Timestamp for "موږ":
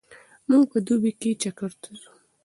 0.49-0.63